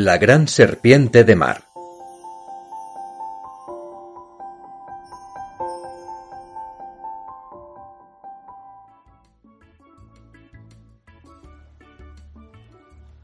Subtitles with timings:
[0.00, 1.64] La gran serpiente de mar.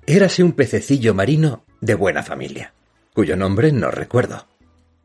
[0.04, 2.74] Érase un pececillo marino de buena familia,
[3.12, 4.48] cuyo nombre no recuerdo.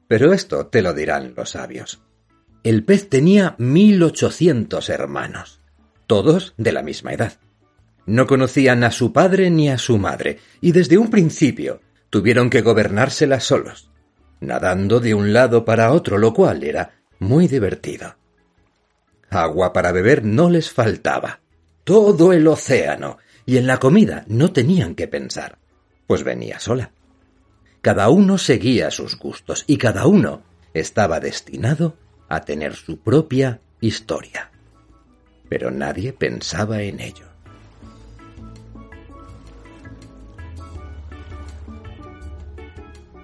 [0.07, 2.01] Pero esto te lo dirán los sabios.
[2.63, 5.59] El pez tenía mil ochocientos hermanos,
[6.07, 7.33] todos de la misma edad.
[8.05, 12.61] No conocían a su padre ni a su madre, y desde un principio tuvieron que
[12.61, 13.89] gobernárselas solos,
[14.39, 18.15] nadando de un lado para otro, lo cual era muy divertido.
[19.29, 21.41] Agua para beber no les faltaba.
[21.83, 25.57] Todo el océano, y en la comida no tenían que pensar,
[26.07, 26.91] pues venía sola.
[27.81, 30.43] Cada uno seguía sus gustos y cada uno
[30.73, 31.95] estaba destinado
[32.27, 34.51] a tener su propia historia.
[35.47, 37.28] Pero nadie pensaba en ello.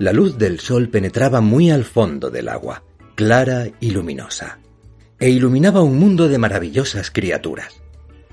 [0.06, 2.84] La luz del sol penetraba muy al fondo del agua,
[3.16, 4.59] clara y luminosa,
[5.17, 7.81] e iluminaba un mundo de maravillosas criaturas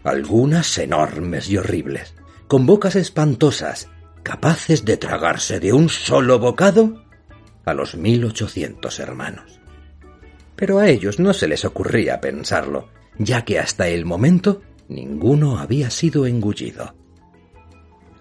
[0.05, 2.13] algunas enormes y horribles,
[2.47, 3.89] con bocas espantosas,
[4.23, 7.07] capaces de tragarse de un solo bocado
[7.65, 9.59] a los mil ochocientos hermanos.
[10.57, 15.89] Pero a ellos no se les ocurría pensarlo, ya que hasta el momento ninguno había
[15.89, 16.95] sido engullido.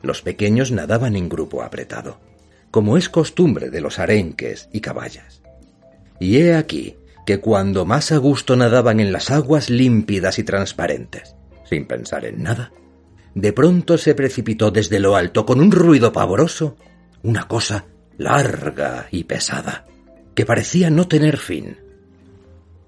[0.02, 2.31] Los pequeños nadaban en grupo apretado,
[2.72, 5.42] como es costumbre de los arenques y caballas.
[6.20, 11.36] Y he aquí que cuando más a gusto nadaban en las aguas límpidas y transparentes,
[11.70, 12.72] sin pensar en nada,
[13.36, 16.78] de pronto se precipitó desde lo alto con un ruido pavoroso
[17.24, 17.86] una cosa
[18.18, 19.86] larga y pesada,
[20.34, 21.78] que parecía no tener fin.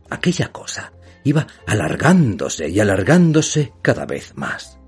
[0.09, 4.80] Aquella cosa iba alargándose y alargándose cada vez más,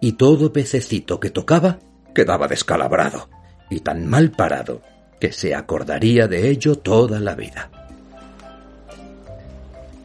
[0.00, 1.80] y todo pececito que tocaba
[2.14, 3.28] quedaba descalabrado
[3.70, 4.82] y tan mal parado
[5.20, 7.70] que se acordaría de ello toda la vida.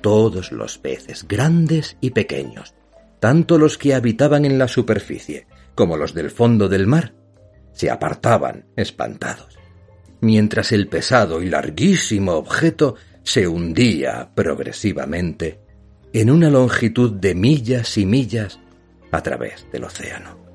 [0.02, 2.74] Todos los peces, grandes y pequeños,
[3.20, 7.14] tanto los que habitaban en la superficie como los del fondo del mar,
[7.74, 9.58] se apartaban espantados,
[10.22, 15.60] mientras el pesado y larguísimo objeto se hundía progresivamente
[16.14, 18.60] en una longitud de millas y millas
[19.12, 20.49] a través del océano.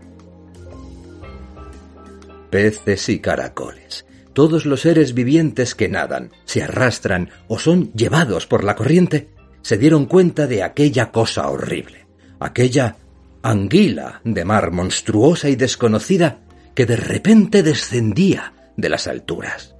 [2.54, 8.62] Peces y caracoles, todos los seres vivientes que nadan, se arrastran o son llevados por
[8.62, 9.26] la corriente,
[9.60, 12.04] se dieron cuenta de aquella cosa horrible
[12.38, 12.94] aquella
[13.42, 16.38] anguila de mar monstruosa y desconocida
[16.76, 19.74] que de repente descendía de las alturas.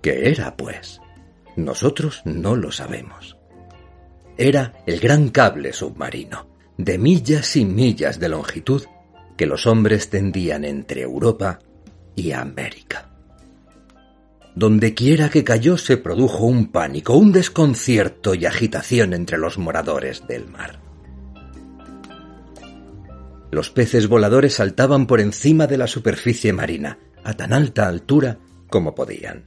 [0.00, 1.00] ¿Qué era, pues?
[1.54, 3.36] Nosotros no lo sabemos.
[4.36, 8.82] Era el gran cable submarino, de millas y millas de longitud,
[9.42, 11.58] que los hombres tendían entre Europa
[12.14, 13.10] y América.
[14.54, 20.28] Donde quiera que cayó se produjo un pánico, un desconcierto y agitación entre los moradores
[20.28, 20.78] del mar.
[23.50, 28.38] Los peces voladores saltaban por encima de la superficie marina, a tan alta altura
[28.68, 29.46] como podían.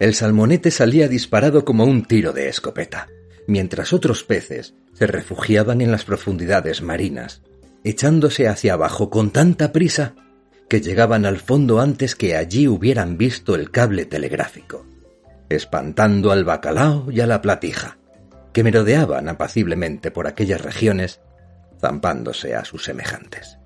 [0.00, 3.06] El salmonete salía disparado como un tiro de escopeta,
[3.46, 7.40] mientras otros peces se refugiaban en las profundidades marinas,
[7.84, 10.14] echándose hacia abajo con tanta prisa
[10.68, 14.86] que llegaban al fondo antes que allí hubieran visto el cable telegráfico,
[15.48, 17.98] espantando al bacalao y a la platija,
[18.52, 21.20] que merodeaban apaciblemente por aquellas regiones
[21.80, 23.58] zampándose a sus semejantes.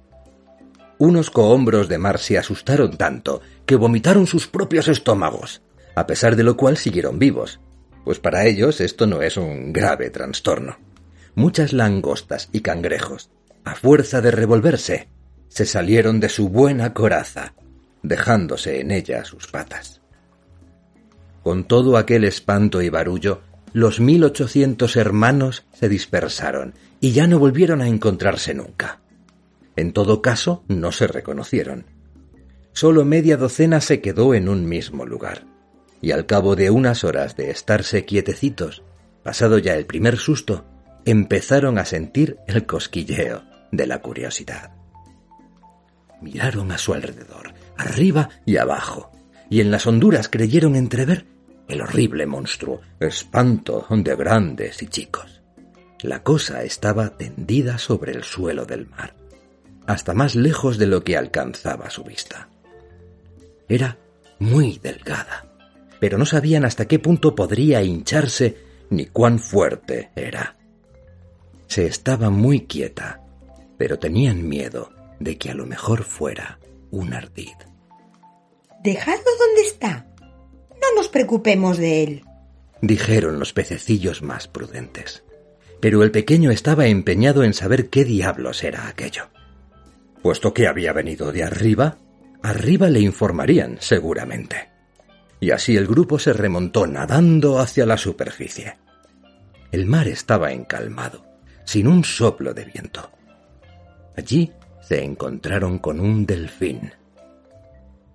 [0.98, 5.62] Unos cohombros de mar se asustaron tanto que vomitaron sus propios estómagos,
[5.94, 7.60] a pesar de lo cual siguieron vivos,
[8.04, 10.78] pues para ellos esto no es un grave trastorno.
[11.34, 13.30] Muchas langostas y cangrejos,
[13.66, 15.08] a fuerza de revolverse,
[15.48, 17.54] se salieron de su buena coraza,
[18.04, 20.00] dejándose en ella sus patas.
[21.42, 23.40] Con todo aquel espanto y barullo,
[23.72, 29.00] los mil ochocientos hermanos se dispersaron y ya no volvieron a encontrarse nunca.
[29.74, 31.86] En todo caso, no se reconocieron.
[32.72, 35.44] Solo media docena se quedó en un mismo lugar,
[36.00, 38.84] y al cabo de unas horas de estarse quietecitos,
[39.24, 40.64] pasado ya el primer susto,
[41.04, 44.72] empezaron a sentir el cosquilleo de la curiosidad.
[46.20, 49.10] Miraron a su alrededor, arriba y abajo,
[49.50, 51.26] y en las honduras creyeron entrever
[51.68, 55.42] el horrible monstruo, espanto de grandes y chicos.
[56.00, 59.14] La cosa estaba tendida sobre el suelo del mar,
[59.86, 62.48] hasta más lejos de lo que alcanzaba su vista.
[63.68, 63.98] Era
[64.38, 65.46] muy delgada,
[65.98, 68.58] pero no sabían hasta qué punto podría hincharse
[68.90, 70.56] ni cuán fuerte era.
[71.66, 73.25] Se estaba muy quieta,
[73.78, 76.58] pero tenían miedo de que a lo mejor fuera
[76.90, 77.56] un ardid.
[78.82, 80.06] Dejadlo donde está.
[80.20, 82.24] No nos preocupemos de él,
[82.80, 85.24] dijeron los pececillos más prudentes.
[85.80, 89.28] Pero el pequeño estaba empeñado en saber qué diablos era aquello.
[90.22, 91.98] Puesto que había venido de arriba,
[92.42, 94.70] arriba le informarían seguramente.
[95.38, 98.78] Y así el grupo se remontó nadando hacia la superficie.
[99.70, 101.26] El mar estaba encalmado,
[101.64, 103.10] sin un soplo de viento.
[104.16, 106.92] Allí se encontraron con un delfín.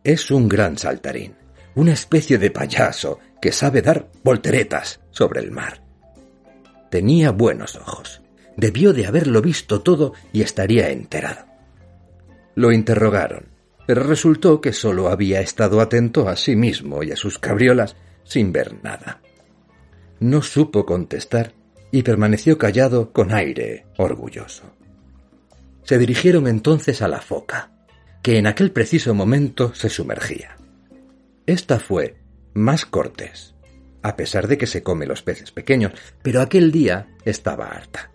[0.03, 1.35] Es un gran saltarín,
[1.75, 5.83] una especie de payaso que sabe dar volteretas sobre el mar.
[6.89, 8.21] Tenía buenos ojos.
[8.57, 11.45] Debió de haberlo visto todo y estaría enterado.
[12.55, 13.47] Lo interrogaron,
[13.87, 18.51] pero resultó que sólo había estado atento a sí mismo y a sus cabriolas sin
[18.51, 19.21] ver nada.
[20.19, 21.53] No supo contestar
[21.91, 24.63] y permaneció callado con aire orgulloso.
[25.83, 27.71] Se dirigieron entonces a la foca,
[28.21, 30.55] que en aquel preciso momento se sumergía.
[31.45, 32.17] Esta fue
[32.53, 33.55] más cortés,
[34.03, 38.11] a pesar de que se come los peces pequeños, pero aquel día estaba harta.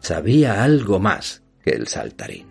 [0.00, 2.46] Sabía algo más que el saltarín.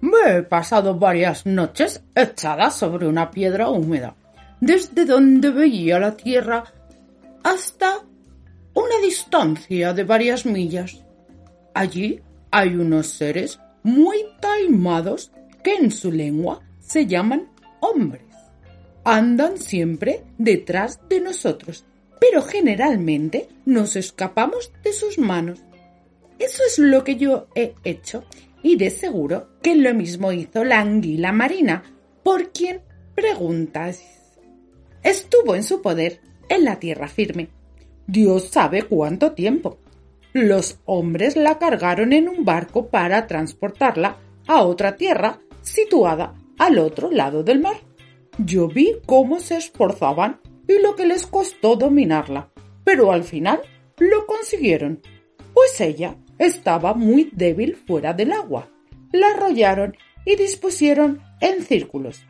[0.00, 4.14] Me he pasado varias noches echada sobre una piedra húmeda,
[4.60, 6.64] desde donde veía la tierra
[7.42, 8.00] hasta
[8.74, 11.04] una distancia de varias millas.
[11.74, 12.20] Allí
[12.50, 15.32] hay unos seres muy taimados
[15.62, 17.48] que en su lengua se llaman
[17.80, 18.22] hombres.
[19.04, 21.84] Andan siempre detrás de nosotros,
[22.20, 25.60] pero generalmente nos escapamos de sus manos.
[26.38, 28.24] Eso es lo que yo he hecho
[28.62, 31.84] y de seguro que lo mismo hizo la anguila marina,
[32.22, 32.82] por quien
[33.14, 34.02] preguntas.
[35.02, 37.48] Estuvo en su poder en la tierra firme.
[38.06, 39.78] Dios sabe cuánto tiempo.
[40.32, 47.10] Los hombres la cargaron en un barco para transportarla a otra tierra situada al otro
[47.10, 47.76] lado del mar.
[48.38, 52.50] Yo vi cómo se esforzaban y lo que les costó dominarla,
[52.84, 53.60] pero al final
[53.98, 55.00] lo consiguieron,
[55.54, 58.68] pues ella estaba muy débil fuera del agua.
[59.12, 62.22] La arrollaron y dispusieron en círculos.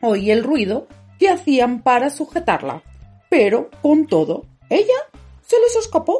[0.00, 0.86] Oí el ruido
[1.18, 2.82] que hacían para sujetarla,
[3.30, 5.08] pero con todo, ella
[5.40, 6.18] se les escapó,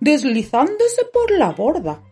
[0.00, 2.02] deslizándose por la borda.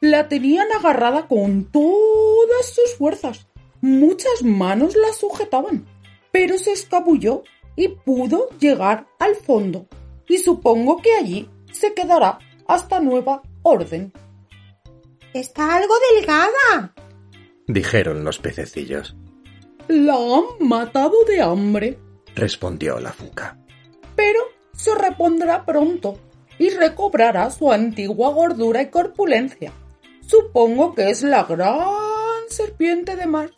[0.00, 3.48] La tenían agarrada con todas sus fuerzas.
[3.80, 5.86] Muchas manos la sujetaban,
[6.30, 7.42] pero se escabulló
[7.74, 9.86] y pudo llegar al fondo.
[10.28, 14.12] Y supongo que allí se quedará hasta nueva orden.
[15.32, 16.94] Está algo delgada,
[17.68, 19.14] dijeron los pececillos.
[19.86, 21.98] La han matado de hambre,
[22.34, 23.58] respondió la fuca.
[24.16, 24.40] Pero
[24.72, 26.18] se repondrá pronto
[26.58, 29.72] y recobrará su antigua gordura y corpulencia.
[30.26, 33.50] Supongo que es la gran serpiente de mar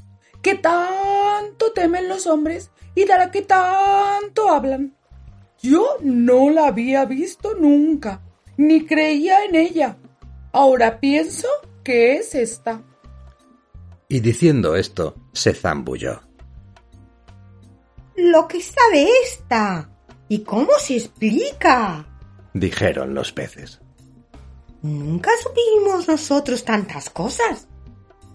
[0.42, 4.96] que tanto temen los hombres y de la que tanto hablan.
[5.62, 8.22] Yo no la había visto nunca,
[8.56, 9.98] ni creía en ella.
[10.52, 11.48] Ahora pienso
[11.84, 12.82] que es esta.
[14.08, 16.20] Y diciendo esto, se zambulló.
[18.16, 19.88] Lo que sabe esta.
[20.28, 22.09] ¿Y cómo se explica?
[22.54, 23.80] Dijeron los peces.
[24.82, 27.68] Nunca supimos nosotros tantas cosas.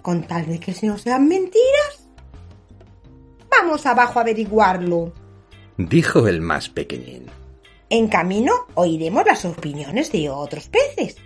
[0.02, 2.08] Con tal de que no sean mentiras.
[3.50, 5.14] Vamos abajo a averiguarlo,
[5.78, 7.26] dijo el más pequeñín.
[7.90, 11.18] En camino oiremos las opiniones de otros peces.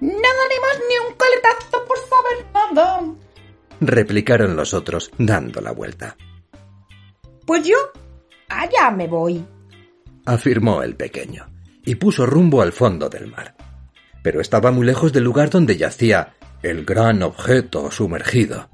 [0.00, 3.14] No daremos ni un coletazo por saber nada,
[3.80, 6.16] replicaron los otros, dando la vuelta.
[7.46, 7.76] Pues yo
[8.48, 9.44] allá me voy,
[10.24, 11.50] afirmó el pequeño,
[11.84, 13.54] y puso rumbo al fondo del mar.
[14.22, 18.68] Pero estaba muy lejos del lugar donde yacía el gran objeto sumergido.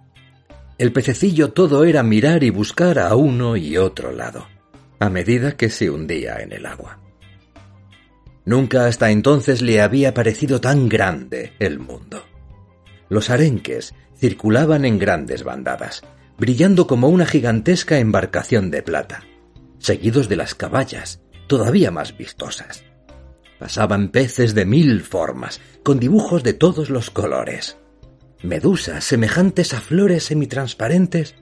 [0.79, 4.47] El pececillo todo era mirar y buscar a uno y otro lado
[4.99, 6.99] a medida que se hundía en el agua.
[8.45, 12.25] Nunca hasta entonces le había parecido tan grande el mundo.
[13.09, 16.03] Los arenques circulaban en grandes bandadas,
[16.39, 19.25] brillando como una gigantesca embarcación de plata,
[19.79, 22.85] seguidos de las caballas, todavía más vistosas.
[23.59, 27.79] Pasaban peces de mil formas, con dibujos de todos los colores.
[28.43, 31.35] Medusas semejantes a flores semitransparentes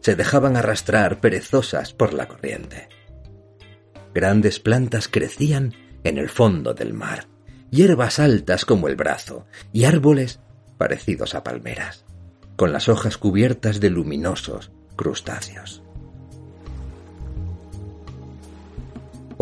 [0.00, 2.88] se dejaban arrastrar perezosas por la corriente.
[4.14, 7.28] Grandes plantas crecían en el fondo del mar,
[7.70, 10.40] hierbas altas como el brazo y árboles
[10.76, 12.04] parecidos a palmeras,
[12.56, 15.82] con las hojas cubiertas de luminosos crustáceos.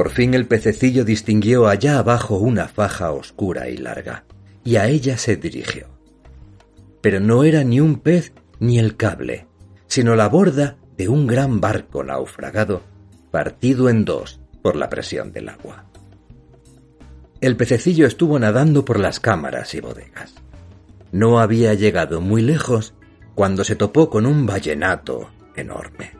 [0.00, 4.24] Por fin el pececillo distinguió allá abajo una faja oscura y larga,
[4.64, 5.88] y a ella se dirigió.
[7.02, 9.46] Pero no era ni un pez ni el cable,
[9.88, 12.80] sino la borda de un gran barco naufragado
[13.30, 15.84] partido en dos por la presión del agua.
[17.42, 20.32] El pececillo estuvo nadando por las cámaras y bodegas.
[21.12, 22.94] No había llegado muy lejos
[23.34, 26.12] cuando se topó con un ballenato enorme.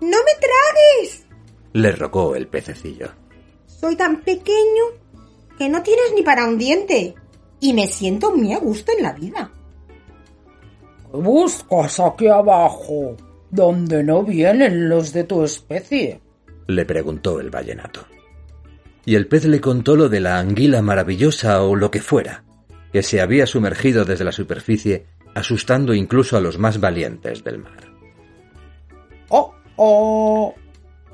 [0.00, 1.23] ¡No me tragues!
[1.74, 3.10] Le rogó el pececillo.
[3.66, 4.84] Soy tan pequeño
[5.58, 7.14] que no tienes ni para un diente
[7.60, 9.50] y me siento muy a gusto en la vida.
[11.10, 13.16] ¿Qué buscas aquí abajo?
[13.50, 16.20] ¿Donde no vienen los de tu especie?
[16.66, 18.06] le preguntó el ballenato.
[19.04, 22.44] Y el pez le contó lo de la anguila maravillosa o lo que fuera,
[22.92, 27.92] que se había sumergido desde la superficie, asustando incluso a los más valientes del mar.
[29.28, 30.54] ¡Oh, oh!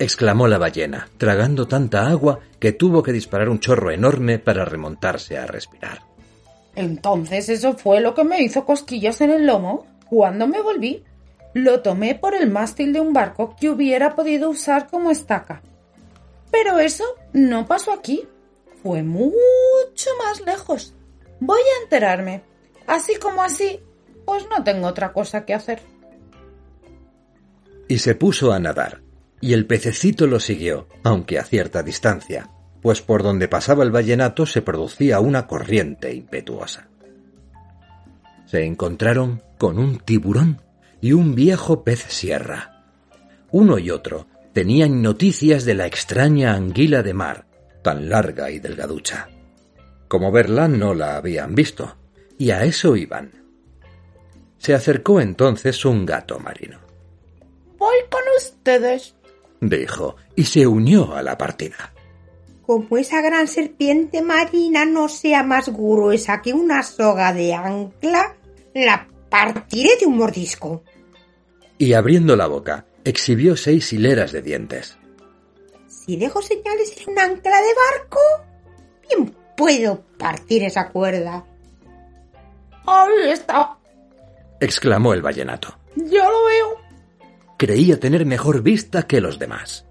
[0.01, 5.37] Exclamó la ballena, tragando tanta agua que tuvo que disparar un chorro enorme para remontarse
[5.37, 6.01] a respirar.
[6.75, 11.05] Entonces eso fue lo que me hizo cosquillas en el lomo cuando me volví.
[11.53, 15.61] Lo tomé por el mástil de un barco que hubiera podido usar como estaca.
[16.51, 17.05] Pero eso
[17.35, 18.27] no pasó aquí.
[18.83, 20.95] Fue mucho más lejos.
[21.41, 22.43] Voy a enterarme.
[22.87, 23.81] Así como así,
[24.25, 25.83] pues no tengo otra cosa que hacer.
[27.87, 29.03] Y se puso a nadar,
[29.41, 32.51] y el pececito lo siguió, aunque a cierta distancia,
[32.83, 36.89] pues por donde pasaba el vallenato se producía una corriente impetuosa.
[38.47, 40.61] Se encontraron con un tiburón
[41.01, 42.85] y un viejo pez sierra.
[43.51, 47.47] Uno y otro tenían noticias de la extraña anguila de mar,
[47.83, 49.29] tan larga y delgaducha.
[50.09, 51.97] Como verla no la habían visto,
[52.37, 53.31] y a eso iban.
[54.59, 56.81] Se acercó entonces un gato marino.
[57.79, 59.15] Voy con ustedes,
[59.61, 61.93] dijo, y se unió a la partida.
[62.63, 68.37] Como esa gran serpiente marina no sea más gruesa que una soga de ancla,
[68.75, 70.83] la partiré de un mordisco.
[71.79, 74.97] Y abriendo la boca, exhibió seis hileras de dientes.
[75.89, 78.21] Si dejo señales en un ancla de barco,
[79.09, 81.45] bien puedo partir esa cuerda.
[82.87, 83.77] Ahí está.
[84.61, 85.77] exclamó el vallenato.
[85.97, 86.80] Ya lo veo.
[87.61, 89.85] Creía tener mejor vista que los demás.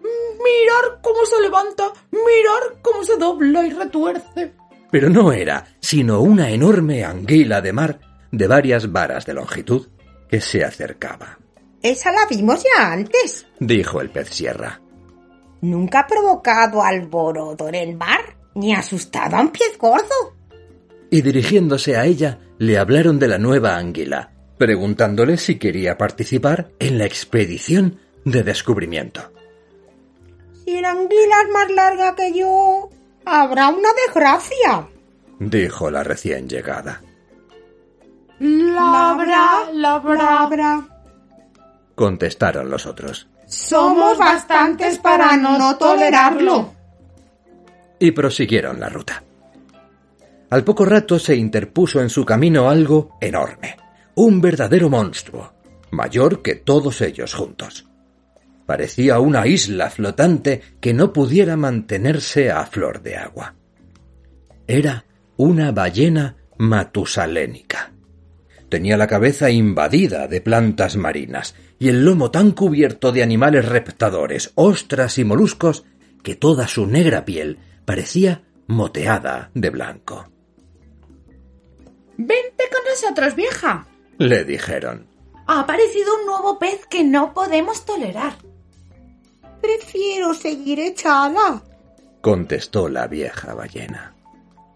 [0.00, 4.52] Mirar cómo se levanta, mirar cómo se dobla y retuerce.
[4.92, 7.98] Pero no era sino una enorme anguila de mar
[8.30, 9.88] de varias varas de longitud
[10.28, 11.36] que se acercaba.
[11.82, 14.80] Esa la vimos ya antes, dijo el pez sierra.
[15.62, 20.36] Nunca ha provocado alboroto en el mar, ni asustado a un pez gordo.
[21.10, 26.98] Y dirigiéndose a ella, le hablaron de la nueva anguila, preguntándole si quería participar en
[26.98, 29.32] la expedición de descubrimiento.
[30.64, 32.88] Si la anguila es más larga que yo,
[33.24, 34.88] habrá una desgracia,
[35.38, 37.02] dijo la recién llegada.
[38.38, 40.88] Labra, labra, Labra.
[41.94, 43.28] contestaron los otros.
[43.46, 46.74] Somos bastantes para no tolerarlo.
[47.98, 49.22] Y prosiguieron la ruta.
[50.50, 53.76] Al poco rato se interpuso en su camino algo enorme,
[54.14, 55.52] un verdadero monstruo,
[55.90, 57.86] mayor que todos ellos juntos.
[58.66, 63.54] Parecía una isla flotante que no pudiera mantenerse a flor de agua.
[64.66, 65.04] Era
[65.36, 67.92] una ballena matusalénica.
[68.68, 74.52] Tenía la cabeza invadida de plantas marinas y el lomo tan cubierto de animales reptadores,
[74.54, 75.84] ostras y moluscos
[76.22, 80.30] que toda su negra piel parecía moteada de blanco.
[82.16, 83.86] Vente con nosotros, vieja.
[84.18, 85.06] Le dijeron.
[85.46, 88.36] Ha aparecido un nuevo pez que no podemos tolerar.
[89.60, 91.62] Prefiero seguir echada.
[92.20, 94.14] contestó la vieja ballena.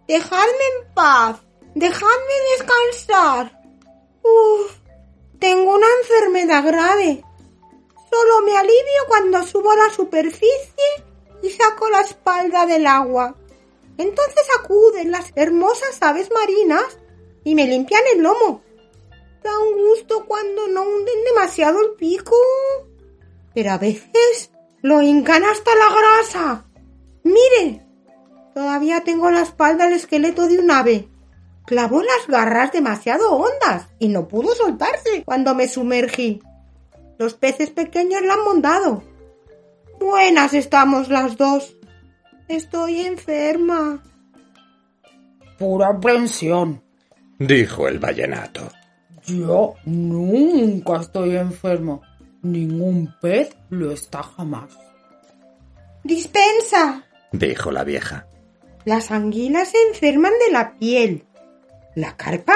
[0.07, 1.41] Dejadme en paz.
[1.75, 3.63] Dejadme descansar.
[4.23, 4.73] Uf,
[5.39, 7.23] tengo una enfermedad grave.
[8.11, 11.05] Solo me alivio cuando subo a la superficie
[11.43, 13.35] y saco la espalda del agua.
[13.99, 16.99] Entonces acuden las hermosas aves marinas
[17.45, 18.63] y me limpian el lomo.
[19.43, 22.37] Da un gusto cuando no hunden demasiado el pico.
[23.55, 24.51] Pero a veces
[24.83, 26.65] lo hincan hasta la grasa.
[27.25, 27.87] Mire,
[28.55, 31.09] todavía tengo la espalda el esqueleto de un ave.
[31.67, 36.41] Clavó las garras demasiado hondas y no pudo soltarse cuando me sumergí.
[37.19, 39.03] Los peces pequeños la han montado.
[39.99, 41.77] Buenas estamos las dos.
[42.47, 44.03] Estoy enferma.
[45.59, 46.83] Pura aprensión.
[47.39, 48.71] dijo el vallenato.
[49.29, 52.03] Yo nunca estoy enfermo.
[52.43, 54.71] Ningún pez lo está jamás.
[56.05, 57.05] Dispensa.
[57.33, 58.27] dijo la vieja.
[58.85, 61.25] Las anguilas se enferman de la piel.
[61.95, 62.55] La carpa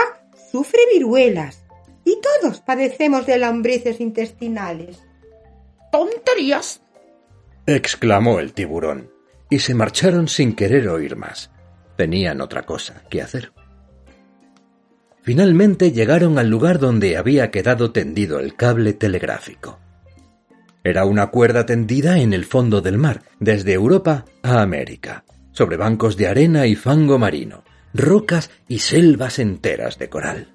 [0.50, 1.64] sufre viruelas.
[2.04, 5.00] Y todo Todos padecemos de lombrices intestinales.
[5.92, 6.82] ¡Tonterías!
[7.66, 9.12] exclamó el tiburón,
[9.48, 11.50] y se marcharon sin querer oír más.
[11.96, 13.52] Tenían otra cosa que hacer.
[15.22, 19.78] Finalmente llegaron al lugar donde había quedado tendido el cable telegráfico.
[20.82, 26.16] Era una cuerda tendida en el fondo del mar, desde Europa a América, sobre bancos
[26.16, 27.62] de arena y fango marino,
[27.94, 30.48] rocas y selvas enteras de coral.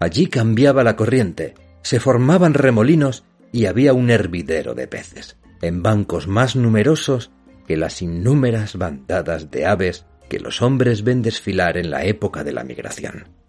[0.00, 6.26] Allí cambiaba la corriente, se formaban remolinos y había un hervidero de peces, en bancos
[6.26, 7.30] más numerosos
[7.68, 12.52] que las innúmeras bandadas de aves que los hombres ven desfilar en la época de
[12.52, 13.45] la migración.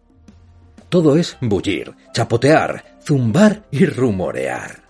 [0.89, 4.83] Todo es bullir, chapotear, zumbar y rumorear.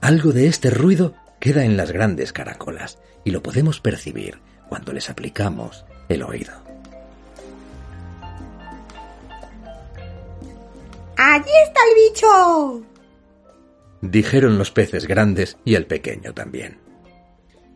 [0.00, 4.38] Algo de este ruido queda en las grandes caracolas y lo podemos percibir
[4.68, 6.52] cuando les aplicamos el oído.
[11.16, 12.94] ¡Allí está el bicho!
[14.10, 16.78] dijeron los peces grandes y el pequeño también.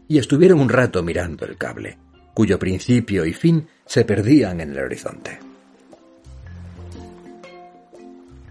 [0.09, 1.99] Y estuvieron un rato mirando el cable,
[2.35, 5.48] cuyo principio y fin se perdían en el horizonte.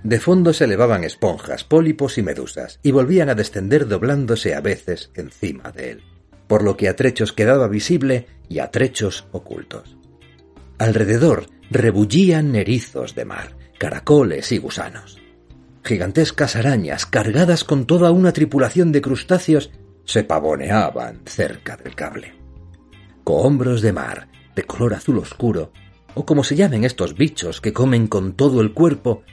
[0.07, 5.11] De fondo se elevaban esponjas, pólipos y medusas, y volvían a descender doblándose a veces
[5.15, 6.03] encima de él,
[6.47, 9.97] por lo que a trechos quedaba visible y a trechos ocultos.
[10.77, 15.19] Alrededor rebullían erizos de mar, caracoles y gusanos.
[15.83, 19.71] Gigantescas arañas, cargadas con toda una tripulación de crustáceos,
[20.05, 22.33] se pavoneaban cerca del cable.
[23.25, 25.73] Cohombros de mar, de color azul oscuro,
[26.13, 29.23] o como se llamen estos bichos que comen con todo el cuerpo,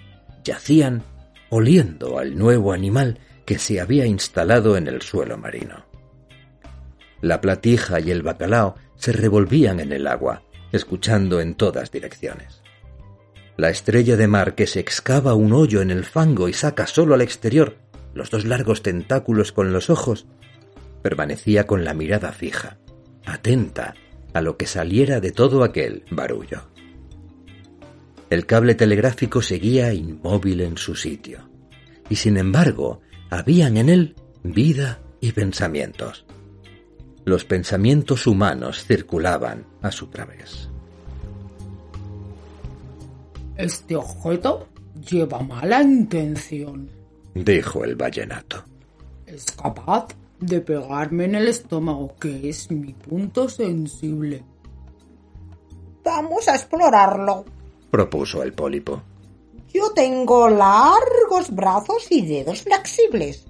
[0.45, 1.03] yacían
[1.51, 5.85] oliendo al nuevo animal que se había instalado en el suelo marino.
[7.21, 12.63] La platija y el bacalao se revolvían en el agua, escuchando en todas direcciones.
[13.57, 17.15] La estrella de mar que se excava un hoyo en el fango y saca solo
[17.15, 17.77] al exterior
[18.15, 20.27] los dos largos tentáculos con los ojos,
[21.03, 22.79] permanecía con la mirada fija,
[23.27, 23.95] atenta
[24.33, 26.74] a lo que saliera de todo aquel barullo.
[28.35, 31.49] El cable telegráfico seguía inmóvil en su sitio,
[32.09, 36.27] y sin embargo habían en él vida y pensamientos.
[37.25, 40.69] Los pensamientos humanos circulaban a su través.
[43.55, 44.67] Este objeto
[45.09, 46.91] lleva mala intención,
[47.37, 48.65] dijo el vallenato.
[49.27, 50.09] Es capaz
[50.41, 54.43] de pegarme en el estómago, que es mi punto sensible.
[56.03, 57.45] Vamos a explorarlo,
[57.95, 59.05] propuso el pólipo.
[59.73, 63.47] Yo tengo largos brazos y dedos flexibles.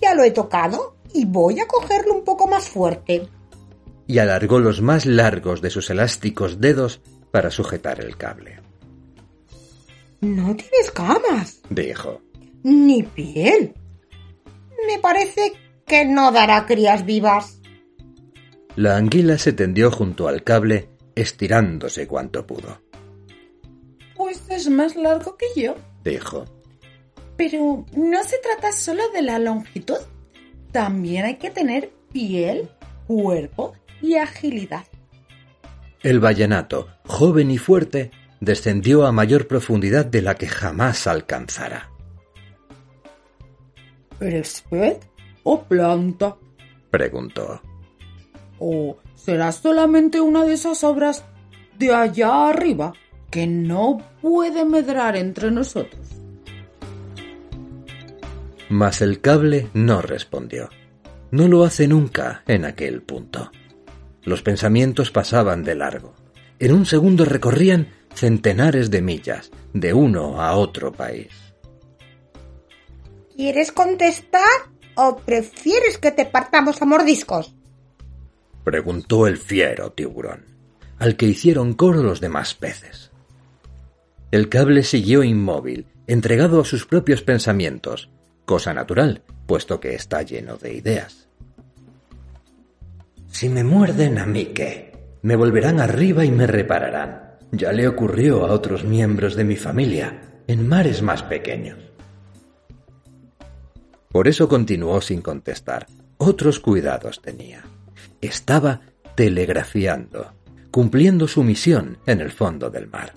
[0.00, 3.28] Ya lo he tocado y voy a cogerlo un poco más fuerte.
[4.06, 8.60] Y alargó los más largos de sus elásticos dedos para sujetar el cable.
[10.22, 12.22] No tiene escamas, dijo.
[12.62, 13.74] Ni piel.
[14.86, 15.52] Me parece
[15.84, 17.60] que no dará crías vivas.
[18.74, 22.85] La anguila se tendió junto al cable, estirándose cuanto pudo.
[24.48, 26.44] Es más largo que yo, dijo.
[27.36, 29.98] Pero no se trata solo de la longitud.
[30.72, 32.68] También hay que tener piel,
[33.06, 34.84] cuerpo y agilidad.
[36.02, 41.90] El vallenato, joven y fuerte, descendió a mayor profundidad de la que jamás alcanzara.
[44.20, 44.98] ¿Eres pez
[45.42, 46.36] o planta?
[46.90, 47.60] preguntó.
[48.58, 51.24] ¿O será solamente una de esas obras
[51.78, 52.94] de allá arriba
[53.30, 56.06] que no puede medrar entre nosotros?
[58.68, 60.68] Mas el cable no respondió.
[61.30, 63.50] No lo hace nunca en aquel punto.
[64.22, 66.14] Los pensamientos pasaban de largo.
[66.58, 71.28] En un segundo recorrían centenares de millas de uno a otro país.
[73.36, 74.42] ¿Quieres contestar
[74.94, 77.54] o prefieres que te partamos a mordiscos?
[78.64, 80.44] preguntó el fiero tiburón,
[80.98, 83.12] al que hicieron coro los demás peces.
[84.36, 88.10] El cable siguió inmóvil, entregado a sus propios pensamientos,
[88.44, 91.26] cosa natural, puesto que está lleno de ideas.
[93.28, 94.92] Si me muerden a mí, ¿qué?
[95.22, 97.38] Me volverán arriba y me repararán.
[97.50, 101.78] Ya le ocurrió a otros miembros de mi familia, en mares más pequeños.
[104.12, 105.86] Por eso continuó sin contestar.
[106.18, 107.64] Otros cuidados tenía.
[108.20, 108.82] Estaba
[109.14, 110.34] telegrafiando,
[110.70, 113.14] cumpliendo su misión en el fondo del mar.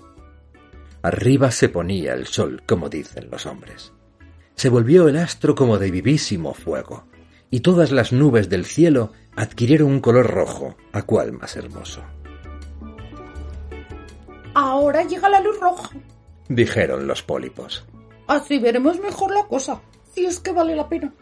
[1.02, 3.92] Arriba se ponía el sol, como dicen los hombres.
[4.54, 7.04] Se volvió el astro como de vivísimo fuego,
[7.50, 12.02] y todas las nubes del cielo adquirieron un color rojo, a cual más hermoso.
[14.54, 15.90] Ahora llega la luz roja,
[16.48, 17.84] dijeron los pólipos.
[18.26, 19.80] Así veremos mejor la cosa,
[20.14, 21.12] si es que vale la pena.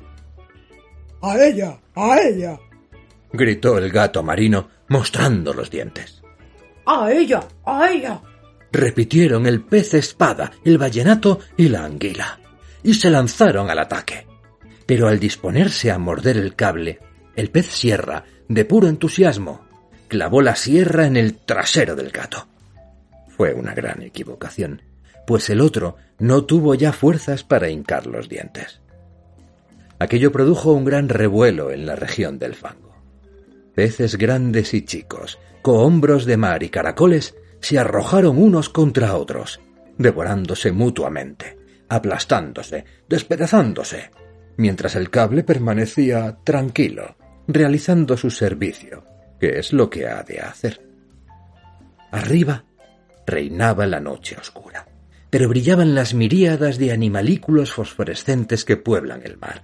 [1.22, 2.58] A ella, a ella.
[3.32, 6.22] gritó el gato marino, mostrando los dientes.
[6.86, 8.20] A ella, a ella.
[8.72, 12.40] Repitieron el pez espada, el vallenato y la anguila,
[12.82, 14.26] y se lanzaron al ataque.
[14.86, 16.98] Pero al disponerse a morder el cable,
[17.36, 19.66] el pez sierra, de puro entusiasmo,
[20.08, 22.48] clavó la sierra en el trasero del gato.
[23.28, 24.82] Fue una gran equivocación,
[25.26, 28.80] pues el otro no tuvo ya fuerzas para hincar los dientes.
[29.98, 32.96] Aquello produjo un gran revuelo en la región del fango.
[33.74, 39.60] Peces grandes y chicos, cohombros de mar y caracoles se arrojaron unos contra otros,
[39.96, 44.10] devorándose mutuamente, aplastándose, despedazándose,
[44.56, 47.16] mientras el cable permanecía tranquilo,
[47.46, 49.04] realizando su servicio,
[49.40, 50.80] que es lo que ha de hacer.
[52.10, 52.64] Arriba
[53.26, 54.86] reinaba la noche oscura,
[55.30, 59.62] pero brillaban las miríadas de animalículos fosforescentes que pueblan el mar.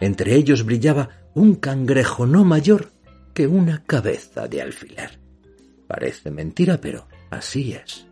[0.00, 2.90] Entre ellos brillaba un cangrejo no mayor
[3.32, 5.21] que una cabeza de alfiler.
[5.92, 8.06] Parece mentira, pero así es.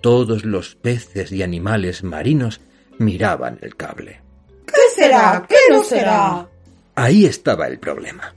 [0.00, 2.60] Todos los peces y animales marinos
[2.98, 4.20] miraban el cable.
[4.66, 5.46] ¿Qué será?
[5.48, 6.48] ¿Qué no será?
[6.96, 8.34] Ahí estaba el problema.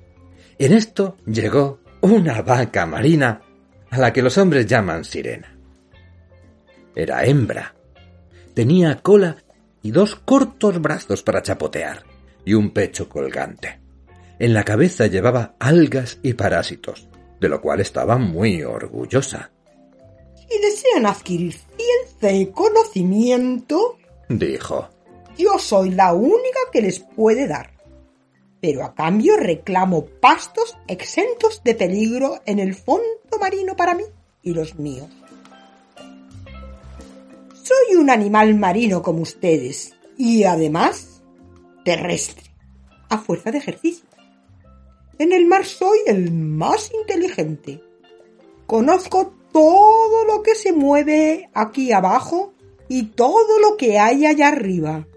[0.59, 3.41] En esto llegó una vaca marina
[3.89, 5.57] a la que los hombres llaman sirena.
[6.95, 7.73] Era hembra.
[8.53, 9.37] Tenía cola
[9.81, 12.03] y dos cortos brazos para chapotear
[12.45, 13.79] y un pecho colgante.
[14.37, 17.07] En la cabeza llevaba algas y parásitos,
[17.39, 19.51] de lo cual estaba muy orgullosa.
[20.35, 23.97] Si desean adquirir ciencia y conocimiento,
[24.29, 24.89] dijo,
[25.37, 27.71] yo soy la única que les puede dar.
[28.61, 33.03] Pero a cambio reclamo pastos exentos de peligro en el fondo
[33.39, 34.03] marino para mí
[34.41, 35.09] y los míos.
[37.53, 41.21] Soy un animal marino como ustedes y además
[41.83, 42.45] terrestre,
[43.09, 44.04] a fuerza de ejercicio.
[45.17, 47.81] En el mar soy el más inteligente.
[48.67, 52.53] Conozco todo lo que se mueve aquí abajo
[52.89, 55.07] y todo lo que hay allá arriba.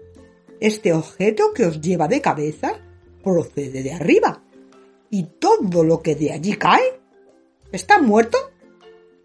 [0.61, 2.79] Este objeto que os lleva de cabeza
[3.23, 4.43] procede de arriba.
[5.09, 7.01] Y todo lo que de allí cae
[7.71, 8.37] está muerto,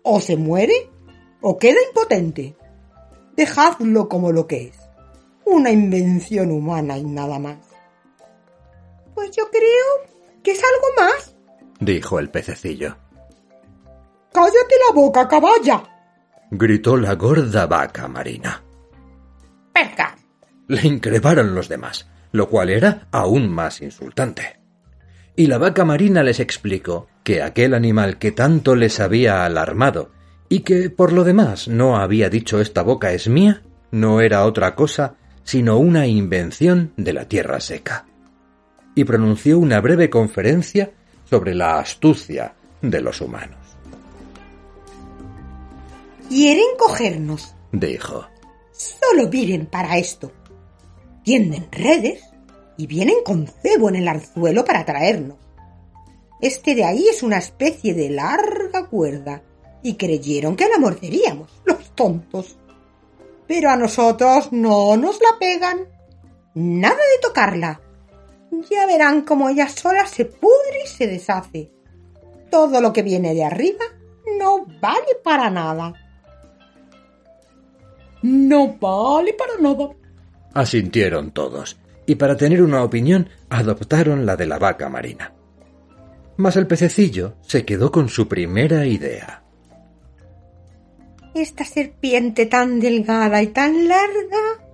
[0.02, 0.90] o se muere,
[1.40, 2.56] o queda impotente.
[3.36, 4.76] Dejadlo como lo que es.
[5.44, 7.58] Una invención humana y nada más.
[9.14, 10.13] Pues yo creo
[10.44, 11.34] que es algo más,
[11.80, 12.96] dijo el pececillo.
[14.32, 15.82] Cállate la boca, caballa,
[16.50, 18.62] gritó la gorda vaca marina.
[19.72, 20.16] Perca.
[20.68, 24.60] Le increparon los demás, lo cual era aún más insultante.
[25.36, 30.12] Y la vaca marina les explicó que aquel animal que tanto les había alarmado
[30.48, 34.74] y que por lo demás no había dicho esta boca es mía, no era otra
[34.74, 38.06] cosa sino una invención de la tierra seca.
[38.94, 40.92] Y pronunció una breve conferencia
[41.28, 43.58] sobre la astucia de los humanos.
[46.28, 48.26] Quieren cogernos, dijo.
[48.72, 50.32] Solo miren para esto.
[51.22, 52.22] Tienden redes
[52.76, 55.38] y vienen con cebo en el arzuelo para traernos.
[56.40, 59.42] Este de ahí es una especie de larga cuerda
[59.82, 62.56] y creyeron que la morderíamos, los tontos.
[63.46, 65.86] Pero a nosotros no nos la pegan.
[66.54, 67.80] Nada de tocarla.
[68.70, 71.70] Ya verán cómo ella sola se pudre y se deshace.
[72.50, 73.84] Todo lo que viene de arriba
[74.38, 75.92] no vale para nada.
[78.22, 79.90] No vale para nada.
[80.54, 85.32] Asintieron todos, y para tener una opinión adoptaron la de la vaca marina.
[86.36, 89.42] Mas el pececillo se quedó con su primera idea.
[91.34, 94.64] Esta serpiente tan delgada y tan larga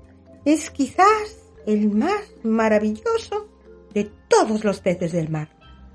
[0.45, 3.50] es quizás el más maravilloso
[3.95, 5.49] de todos los peces del mar.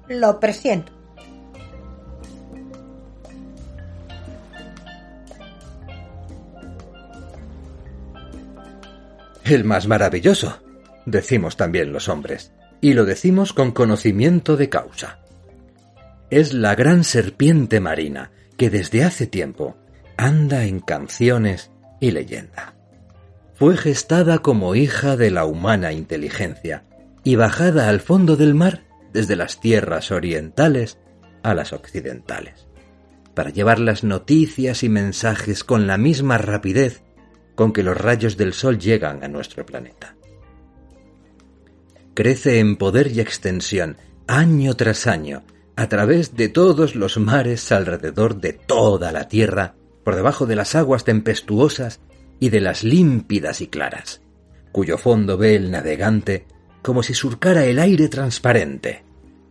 [0.07, 0.91] Lo presiento.
[9.43, 10.59] El más maravilloso,
[11.05, 15.19] decimos también los hombres, y lo decimos con conocimiento de causa.
[16.31, 19.77] Es la gran serpiente marina que desde hace tiempo
[20.17, 22.73] anda en canciones y leyenda.
[23.53, 26.83] Fue gestada como hija de la humana inteligencia
[27.25, 30.99] y bajada al fondo del mar desde las tierras orientales
[31.43, 32.67] a las occidentales,
[33.33, 37.01] para llevar las noticias y mensajes con la misma rapidez
[37.55, 40.15] con que los rayos del sol llegan a nuestro planeta.
[42.13, 45.43] Crece en poder y extensión año tras año
[45.75, 50.75] a través de todos los mares alrededor de toda la Tierra, por debajo de las
[50.75, 51.99] aguas tempestuosas
[52.39, 54.21] y de las límpidas y claras,
[54.71, 56.45] cuyo fondo ve el navegante
[56.85, 59.03] como si surcara el aire transparente,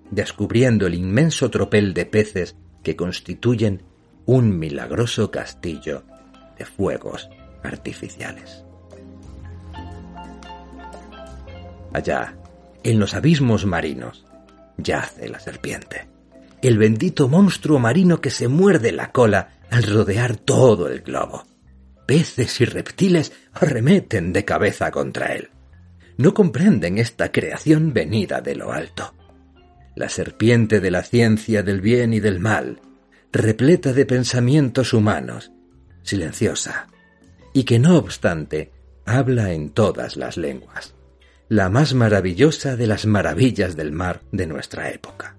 [0.08, 3.82] descubriendo el inmenso tropel de peces que constituyen
[4.24, 6.04] un milagroso castillo
[6.56, 7.28] de fuegos
[7.64, 8.64] artificiales.
[11.92, 12.36] Allá,
[12.84, 14.24] en los abismos marinos,
[14.78, 16.06] yace la serpiente,
[16.62, 21.42] el bendito monstruo marino que se muerde la cola al rodear todo el globo.
[22.06, 25.50] Peces y reptiles arremeten de cabeza contra él.
[26.16, 29.14] No comprenden esta creación venida de lo alto.
[29.96, 32.80] La serpiente de la ciencia del bien y del mal,
[33.32, 35.52] repleta de pensamientos humanos,
[36.02, 36.86] silenciosa,
[37.52, 38.70] y que no obstante
[39.06, 40.94] habla en todas las lenguas,
[41.48, 45.36] la más maravillosa de las maravillas del mar de nuestra época.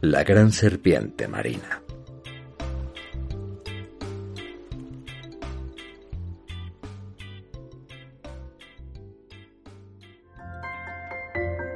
[0.00, 1.82] La gran serpiente marina.